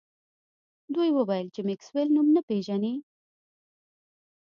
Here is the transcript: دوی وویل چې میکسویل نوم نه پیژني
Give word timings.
دوی 0.93 1.09
وویل 1.13 1.47
چې 1.55 1.61
میکسویل 1.69 2.09
نوم 2.15 2.27
نه 2.35 2.41
پیژني 2.49 2.95